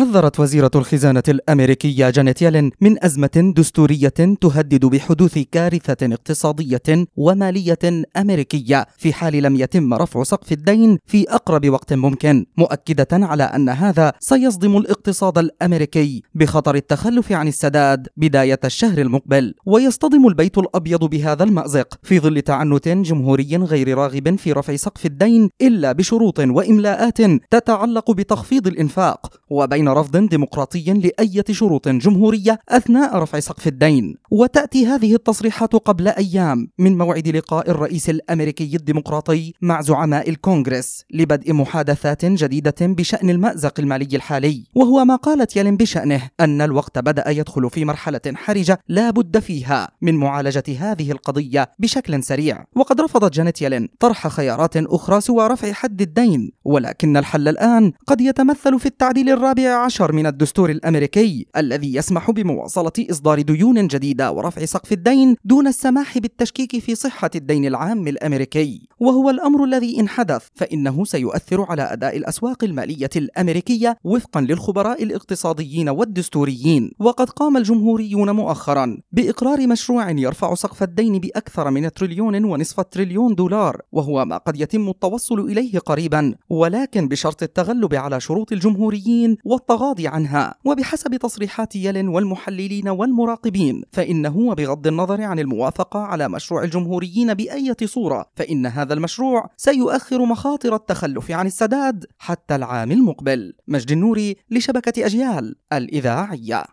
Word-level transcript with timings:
حذرت 0.00 0.40
وزيرة 0.40 0.70
الخزانة 0.74 1.22
الأمريكية 1.28 2.10
جانيت 2.10 2.42
يالين 2.42 2.70
من 2.80 3.04
أزمة 3.04 3.52
دستورية 3.56 4.08
تهدد 4.40 4.84
بحدوث 4.86 5.38
كارثة 5.38 6.06
اقتصادية 6.14 7.06
ومالية 7.16 8.04
أمريكية 8.16 8.86
في 8.98 9.12
حال 9.12 9.42
لم 9.42 9.56
يتم 9.56 9.94
رفع 9.94 10.22
سقف 10.22 10.52
الدين 10.52 10.98
في 11.06 11.26
أقرب 11.28 11.68
وقت 11.70 11.92
ممكن، 11.92 12.46
مؤكدة 12.56 13.08
على 13.12 13.42
أن 13.42 13.68
هذا 13.68 14.12
سيصدم 14.20 14.76
الاقتصاد 14.76 15.38
الأمريكي 15.38 16.22
بخطر 16.34 16.74
التخلف 16.74 17.32
عن 17.32 17.48
السداد 17.48 18.08
بداية 18.16 18.60
الشهر 18.64 18.98
المقبل، 18.98 19.54
ويصطدم 19.66 20.26
البيت 20.26 20.58
الأبيض 20.58 21.04
بهذا 21.04 21.44
المأزق 21.44 21.98
في 22.02 22.20
ظل 22.20 22.42
تعنت 22.42 22.88
جمهوري 22.88 23.56
غير 23.56 23.98
راغب 23.98 24.36
في 24.38 24.52
رفع 24.52 24.76
سقف 24.76 25.06
الدين 25.06 25.50
إلا 25.62 25.92
بشروط 25.92 26.38
وإملاءات 26.38 27.18
تتعلق 27.50 28.10
بتخفيض 28.10 28.66
الإنفاق 28.66 29.39
وبين 29.50 29.88
رفض 29.88 30.16
ديمقراطي 30.16 30.92
لأية 30.92 31.44
شروط 31.50 31.88
جمهورية 31.88 32.58
أثناء 32.68 33.16
رفع 33.16 33.40
سقف 33.40 33.66
الدين. 33.66 34.14
وتأتي 34.30 34.86
هذه 34.86 35.14
التصريحات 35.14 35.72
قبل 35.72 36.08
أيام 36.08 36.68
من 36.78 36.98
موعد 36.98 37.28
لقاء 37.28 37.70
الرئيس 37.70 38.10
الأمريكي 38.10 38.76
الديمقراطي 38.76 39.52
مع 39.62 39.80
زعماء 39.80 40.30
الكونغرس 40.30 41.04
لبدء 41.10 41.52
محادثات 41.52 42.24
جديدة 42.24 42.74
بشأن 42.80 43.30
المأزق 43.30 43.80
المالي 43.80 44.08
الحالي. 44.16 44.64
وهو 44.74 45.04
ما 45.04 45.16
قالت 45.16 45.56
يلين 45.56 45.76
بشأنه 45.76 46.30
أن 46.40 46.60
الوقت 46.62 46.98
بدأ 46.98 47.30
يدخل 47.30 47.70
في 47.70 47.84
مرحلة 47.84 48.20
حرجة 48.34 48.78
لا 48.88 49.10
بد 49.10 49.38
فيها 49.38 49.88
من 50.02 50.14
معالجة 50.14 50.64
هذه 50.78 51.10
القضية 51.12 51.70
بشكل 51.78 52.22
سريع. 52.22 52.64
وقد 52.76 53.00
رفضت 53.00 53.32
جانيت 53.34 53.62
يلين 53.62 53.88
طرح 54.00 54.28
خيارات 54.28 54.76
أخرى 54.76 55.20
سوى 55.20 55.46
رفع 55.46 55.72
حد 55.72 56.02
الدين 56.02 56.52
ولكن 56.64 57.16
الحل 57.16 57.48
الآن 57.48 57.92
قد 58.06 58.20
يتمثل 58.20 58.78
في 58.78 58.86
التعديل 58.86 59.28
الرابع 59.40 59.84
عشر 59.84 60.12
من 60.12 60.26
الدستور 60.26 60.70
الأمريكي 60.70 61.46
الذي 61.56 61.94
يسمح 61.94 62.30
بمواصلة 62.30 62.92
إصدار 63.10 63.40
ديون 63.40 63.86
جديدة 63.86 64.32
ورفع 64.32 64.64
سقف 64.64 64.92
الدين 64.92 65.36
دون 65.44 65.66
السماح 65.66 66.18
بالتشكيك 66.18 66.78
في 66.78 66.94
صحة 66.94 67.30
الدين 67.34 67.64
العام 67.64 68.08
الأمريكي. 68.08 68.88
وهو 68.98 69.30
الأمر 69.30 69.64
الذي 69.64 70.00
إن 70.00 70.08
حدث 70.08 70.46
فإنه 70.54 71.04
سيؤثر 71.04 71.66
على 71.68 71.82
أداء 71.82 72.16
الأسواق 72.16 72.64
المالية 72.64 73.10
الأمريكية 73.16 73.96
وفقا 74.04 74.40
للخبراء 74.40 75.02
الاقتصاديين 75.02 75.88
والدستوريين. 75.88 76.90
وقد 76.98 77.30
قام 77.30 77.56
الجمهوريون 77.56 78.30
مؤخرا 78.30 78.98
بإقرار 79.12 79.66
مشروع 79.66 80.10
يرفع 80.10 80.54
سقف 80.54 80.82
الدين 80.82 81.18
بأكثر 81.18 81.70
من 81.70 81.92
تريليون 81.92 82.44
ونصف 82.44 82.80
تريليون 82.80 83.34
دولار 83.34 83.82
وهو 83.92 84.24
ما 84.24 84.36
قد 84.36 84.60
يتم 84.60 84.88
التوصل 84.88 85.40
إليه 85.40 85.78
قريبا. 85.78 86.34
ولكن 86.50 87.08
بشرط 87.08 87.42
التغلب 87.42 87.94
على 87.94 88.20
شروط 88.20 88.52
الجمهوريين 88.52 89.29
والتغاضي 89.44 90.08
عنها. 90.08 90.54
وبحسب 90.64 91.16
تصريحات 91.16 91.76
يلين 91.76 92.08
والمحللين 92.08 92.88
والمراقبين 92.88 93.82
فإنه 93.92 94.38
وبغض 94.38 94.86
النظر 94.86 95.22
عن 95.22 95.38
الموافقة 95.38 96.00
على 96.00 96.28
مشروع 96.28 96.64
الجمهوريين 96.64 97.34
بأية 97.34 97.76
صورة 97.84 98.26
فإن 98.36 98.66
هذا 98.66 98.94
المشروع 98.94 99.50
سيؤخر 99.56 100.24
مخاطر 100.24 100.74
التخلف 100.74 101.30
عن 101.30 101.46
السداد 101.46 102.04
حتى 102.18 102.54
العام 102.54 102.92
المقبل. 102.92 103.52
مجد 103.68 103.90
النوري 103.92 104.36
لشبكة 104.50 105.06
أجيال 105.06 105.54
الإذاعية. 105.72 106.64